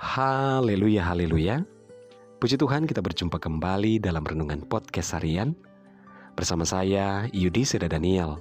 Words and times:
Haleluya, 0.00 1.12
haleluya. 1.12 1.60
Puji 2.40 2.56
Tuhan 2.56 2.88
kita 2.88 3.04
berjumpa 3.04 3.36
kembali 3.36 4.00
dalam 4.00 4.24
Renungan 4.24 4.64
Podcast 4.64 5.12
Harian 5.12 5.52
bersama 6.32 6.64
saya 6.64 7.28
Yudi 7.36 7.68
Seda 7.68 7.84
Daniel. 7.84 8.40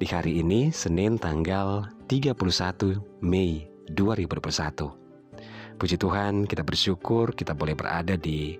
Di 0.00 0.08
hari 0.08 0.40
ini 0.40 0.72
Senin 0.72 1.20
tanggal 1.20 1.92
31 2.08 3.04
Mei 3.20 3.68
2021. 3.92 5.76
Puji 5.76 6.00
Tuhan 6.00 6.48
kita 6.48 6.64
bersyukur 6.64 7.36
kita 7.36 7.52
boleh 7.52 7.76
berada 7.76 8.16
di 8.16 8.56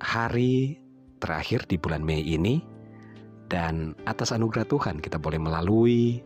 hari 0.00 0.80
terakhir 1.20 1.68
di 1.68 1.76
bulan 1.76 2.00
Mei 2.00 2.24
ini 2.24 2.64
dan 3.52 3.92
atas 4.08 4.32
anugerah 4.32 4.64
Tuhan 4.64 5.04
kita 5.04 5.20
boleh 5.20 5.36
melalui 5.36 6.24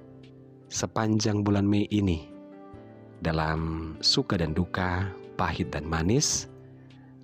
sepanjang 0.71 1.43
bulan 1.43 1.67
Mei 1.67 1.91
ini 1.91 2.38
dalam 3.23 3.93
suka 3.99 4.39
dan 4.39 4.55
duka, 4.55 5.11
pahit 5.35 5.75
dan 5.75 5.87
manis, 5.87 6.47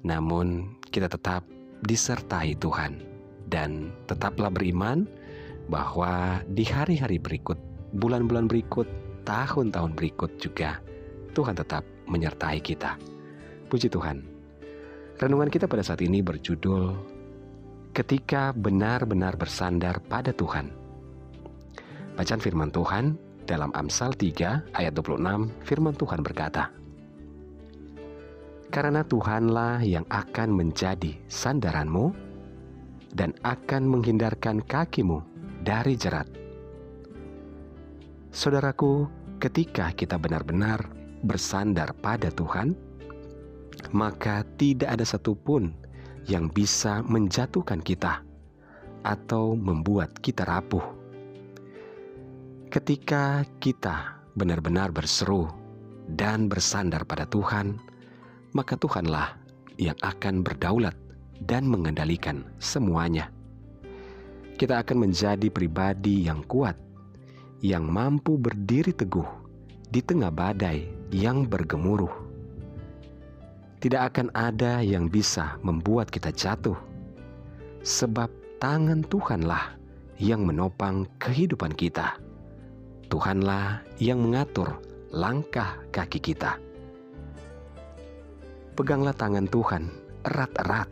namun 0.03 0.75
kita 0.91 1.07
tetap 1.11 1.47
disertai 1.87 2.55
Tuhan 2.59 3.03
dan 3.51 3.93
tetaplah 4.11 4.51
beriman 4.51 5.07
bahwa 5.69 6.43
di 6.53 6.65
hari-hari 6.67 7.17
berikut, 7.21 7.57
bulan-bulan 7.97 8.51
berikut, 8.51 8.87
tahun-tahun 9.25 9.97
berikut 9.97 10.31
juga 10.37 10.81
Tuhan 11.33 11.57
tetap 11.57 11.83
menyertai 12.07 12.61
kita. 12.61 13.01
Puji 13.73 13.91
Tuhan. 13.91 14.23
Renungan 15.19 15.51
kita 15.51 15.67
pada 15.67 15.83
saat 15.83 16.03
ini 16.03 16.21
berjudul 16.21 17.15
Ketika 17.95 18.51
benar-benar 18.51 19.39
bersandar 19.39 20.03
pada 20.11 20.35
Tuhan. 20.35 20.67
Bacaan 22.19 22.43
firman 22.43 22.75
Tuhan 22.75 23.15
dalam 23.45 23.71
Amsal 23.77 24.17
3 24.17 24.73
ayat 24.73 24.93
26 24.97 25.53
firman 25.63 25.95
Tuhan 25.95 26.21
berkata, 26.25 26.73
Karena 28.73 29.07
Tuhanlah 29.07 29.85
yang 29.87 30.03
akan 30.11 30.49
menjadi 30.51 31.15
sandaranmu 31.31 32.11
dan 33.15 33.31
akan 33.47 33.87
menghindarkan 33.87 34.65
kakimu 34.67 35.23
dari 35.63 35.95
jerat. 35.95 36.27
Saudaraku, 38.35 39.07
ketika 39.39 39.95
kita 39.95 40.19
benar-benar 40.19 40.91
bersandar 41.23 41.95
pada 42.03 42.35
Tuhan, 42.35 42.75
maka 43.95 44.43
tidak 44.59 44.99
ada 44.99 45.07
satupun 45.07 45.71
yang 46.27 46.51
bisa 46.51 47.05
menjatuhkan 47.07 47.79
kita 47.79 48.27
atau 49.05 49.55
membuat 49.55 50.17
kita 50.19 50.43
rapuh 50.49 51.04
Ketika 52.75 53.47
kita 53.63 54.19
benar-benar 54.35 54.91
berseru 54.91 55.47
dan 56.11 56.51
bersandar 56.51 57.07
pada 57.07 57.23
Tuhan, 57.23 57.79
maka 58.51 58.75
Tuhanlah 58.75 59.39
yang 59.79 59.95
akan 60.03 60.43
berdaulat 60.43 60.99
dan 61.39 61.71
mengendalikan 61.71 62.43
semuanya. 62.59 63.31
Kita 64.59 64.83
akan 64.83 65.07
menjadi 65.07 65.55
pribadi 65.55 66.27
yang 66.27 66.43
kuat, 66.51 66.75
yang 67.63 67.87
mampu 67.87 68.35
berdiri 68.35 68.91
teguh 68.91 69.31
di 69.87 70.03
tengah 70.03 70.35
badai 70.35 70.91
yang 71.15 71.47
bergemuruh. 71.47 72.27
Tidak 73.79 74.03
akan 74.03 74.35
ada 74.35 74.83
yang 74.83 75.07
bisa 75.07 75.63
membuat 75.63 76.11
kita 76.11 76.35
jatuh, 76.35 76.75
sebab 77.87 78.35
tangan 78.59 79.07
Tuhanlah 79.07 79.79
yang 80.19 80.43
menopang 80.43 81.07
kehidupan 81.23 81.71
kita. 81.79 82.19
Tuhanlah 83.15 83.79
yang 84.03 84.27
mengatur 84.27 84.83
langkah 85.15 85.79
kaki 85.95 86.19
kita. 86.19 86.59
Peganglah 88.75 89.15
tangan 89.15 89.47
Tuhan 89.47 89.87
erat-erat 90.27 90.91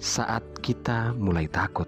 saat 0.00 0.40
kita 0.64 1.12
mulai 1.12 1.44
takut. 1.44 1.84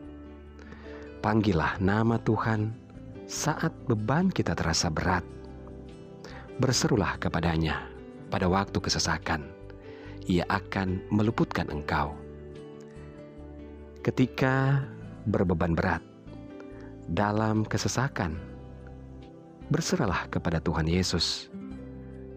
Panggillah 1.24 1.80
nama 1.80 2.20
Tuhan 2.20 2.77
saat 3.24 3.73
beban 3.89 4.29
kita 4.29 4.52
terasa 4.52 4.92
berat. 4.92 5.24
Berserulah 6.61 7.17
kepadanya 7.17 7.89
pada 8.28 8.52
waktu 8.52 8.84
kesesakan. 8.84 9.48
Ia 10.28 10.45
akan 10.52 11.08
meluputkan 11.08 11.73
engkau. 11.73 12.12
Ketika 14.05 14.84
berbeban 15.24 15.73
berat 15.73 16.05
dalam 17.08 17.64
kesesakan, 17.64 18.52
berserahlah 19.72 20.28
kepada 20.28 20.60
Tuhan 20.60 20.84
Yesus 20.84 21.48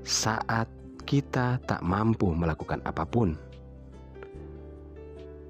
saat 0.08 0.72
kita 1.04 1.60
tak 1.68 1.84
mampu 1.84 2.32
melakukan 2.32 2.80
apa 2.88 3.04
pun. 3.04 3.36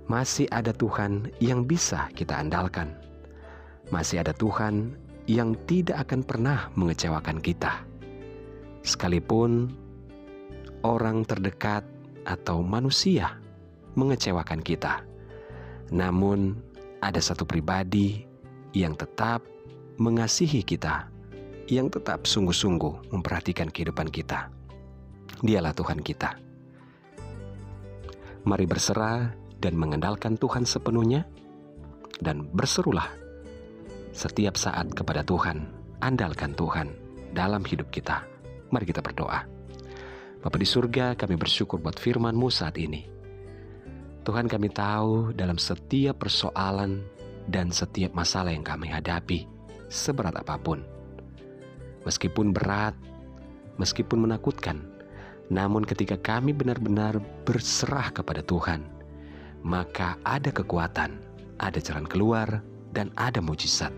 Masih 0.09 0.45
ada 0.49 0.73
Tuhan 0.73 1.29
yang 1.37 1.65
bisa 1.65 2.09
kita 2.13 2.37
andalkan. 2.41 2.93
Masih 3.93 4.21
ada 4.25 4.33
Tuhan 4.33 4.97
yang 5.25 5.57
tidak 5.65 6.09
akan 6.09 6.21
pernah 6.21 6.69
mengecewakan 6.73 7.41
kita. 7.41 7.85
Sekalipun 8.85 9.73
orang 10.85 11.25
terdekat 11.25 11.81
atau 12.25 12.61
manusia 12.61 13.37
mengecewakan 13.97 14.61
kita, 14.61 15.01
namun 15.89 16.53
ada 17.01 17.17
satu 17.17 17.45
pribadi 17.45 18.25
yang 18.77 18.93
tetap 18.93 19.41
mengasihi 19.97 20.61
kita 20.61 21.14
yang 21.69 21.89
tetap 21.89 22.29
sungguh-sungguh 22.29 23.09
memperhatikan 23.09 23.73
kehidupan 23.73 24.13
kita. 24.13 24.49
Dialah 25.41 25.73
Tuhan 25.73 25.99
kita. 26.01 26.37
Mari 28.45 28.65
berserah 28.69 29.33
dan 29.57 29.73
mengandalkan 29.73 30.37
Tuhan 30.37 30.69
sepenuhnya, 30.69 31.25
dan 32.21 32.47
berserulah 32.53 33.09
setiap 34.13 34.55
saat 34.55 34.93
kepada 34.93 35.25
Tuhan. 35.25 35.65
Andalkan 36.05 36.53
Tuhan 36.53 36.93
dalam 37.33 37.65
hidup 37.65 37.89
kita. 37.89 38.21
Mari 38.69 38.85
kita 38.85 39.01
berdoa. 39.01 39.47
Bapa 40.45 40.57
di 40.61 40.67
surga, 40.67 41.17
kami 41.17 41.33
bersyukur 41.33 41.81
buat 41.81 41.97
firman-Mu 41.97 42.53
saat 42.53 42.77
ini. 42.77 43.09
Tuhan 44.21 44.45
kami 44.45 44.69
tahu 44.69 45.33
dalam 45.33 45.57
setiap 45.57 46.21
persoalan 46.21 47.01
dan 47.49 47.73
setiap 47.73 48.13
masalah 48.13 48.53
yang 48.53 48.61
kami 48.61 48.89
hadapi, 48.89 49.49
seberat 49.89 50.37
apa 50.37 50.57
pun, 50.61 50.85
meskipun 52.05 52.53
berat, 52.53 52.93
meskipun 53.81 54.23
menakutkan. 54.29 54.79
Namun, 55.51 55.85
ketika 55.85 56.17
kami 56.17 56.53
benar-benar 56.55 57.21
berserah 57.45 58.09
kepada 58.09 58.41
Tuhan, 58.41 58.81
maka 59.61 60.17
ada 60.25 60.49
kekuatan, 60.49 61.21
ada 61.61 61.77
jalan 61.81 62.05
keluar, 62.05 62.61
dan 62.93 63.13
ada 63.19 63.43
mujizat. 63.43 63.91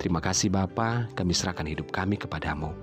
Terima 0.00 0.18
kasih 0.18 0.50
Bapa, 0.50 1.06
kami 1.14 1.30
serahkan 1.30 1.68
hidup 1.68 1.94
kami 1.94 2.18
kepadamu. 2.18 2.74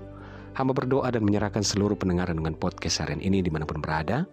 Hamba 0.56 0.72
berdoa 0.72 1.12
dan 1.12 1.20
menyerahkan 1.26 1.60
seluruh 1.60 1.98
pendengaran 1.98 2.40
dengan 2.40 2.56
podcast 2.56 3.04
harian 3.04 3.20
ini 3.20 3.44
di 3.44 3.52
mana 3.52 3.68
pun 3.68 3.84
berada, 3.84 4.24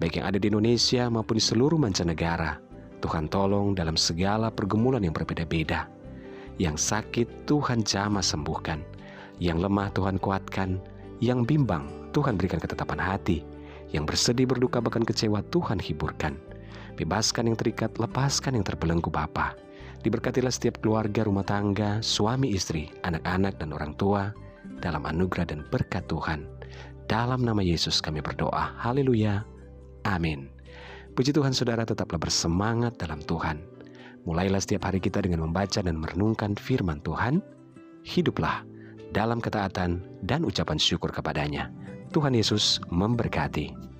baik 0.00 0.20
yang 0.20 0.26
ada 0.32 0.40
di 0.40 0.48
Indonesia 0.48 1.08
maupun 1.12 1.36
di 1.36 1.44
seluruh 1.44 1.76
mancanegara. 1.76 2.60
Tuhan 3.04 3.28
tolong 3.28 3.76
dalam 3.76 4.00
segala 4.00 4.48
pergumulan 4.48 5.04
yang 5.04 5.12
berbeda-beda. 5.12 5.92
Yang 6.56 6.80
sakit 6.88 7.44
Tuhan 7.44 7.84
jamah 7.84 8.24
sembuhkan 8.24 8.80
yang 9.42 9.58
lemah 9.58 9.90
Tuhan 9.94 10.20
kuatkan, 10.22 10.78
yang 11.18 11.42
bimbang 11.42 11.86
Tuhan 12.14 12.38
berikan 12.38 12.62
ketetapan 12.62 13.02
hati, 13.02 13.42
yang 13.90 14.06
bersedih 14.06 14.46
berduka 14.46 14.78
bahkan 14.78 15.02
kecewa 15.02 15.42
Tuhan 15.50 15.82
hiburkan. 15.82 16.38
Bebaskan 16.94 17.50
yang 17.50 17.58
terikat, 17.58 17.98
lepaskan 17.98 18.54
yang 18.54 18.66
terbelenggu 18.66 19.10
Bapa. 19.10 19.58
Diberkatilah 20.06 20.52
setiap 20.52 20.78
keluarga, 20.78 21.26
rumah 21.26 21.42
tangga, 21.42 21.98
suami 21.98 22.54
istri, 22.54 22.92
anak-anak 23.02 23.58
dan 23.58 23.74
orang 23.74 23.98
tua 23.98 24.30
dalam 24.78 25.02
anugerah 25.02 25.50
dan 25.50 25.66
berkat 25.74 26.06
Tuhan. 26.06 26.46
Dalam 27.10 27.42
nama 27.42 27.60
Yesus 27.64 27.98
kami 27.98 28.22
berdoa. 28.22 28.78
Haleluya. 28.78 29.42
Amin. 30.06 30.52
Puji 31.18 31.34
Tuhan 31.34 31.50
saudara 31.50 31.82
tetaplah 31.82 32.20
bersemangat 32.20 32.94
dalam 33.00 33.22
Tuhan. 33.24 33.58
Mulailah 34.24 34.60
setiap 34.62 34.88
hari 34.88 35.02
kita 35.02 35.20
dengan 35.20 35.44
membaca 35.44 35.80
dan 35.82 35.98
merenungkan 35.98 36.54
firman 36.56 37.00
Tuhan. 37.02 37.42
Hiduplah 38.04 38.73
dalam 39.14 39.38
ketaatan 39.38 40.02
dan 40.26 40.42
ucapan 40.42 40.74
syukur 40.74 41.14
kepadanya. 41.14 41.70
Tuhan 42.10 42.34
Yesus 42.34 42.82
memberkati. 42.90 43.93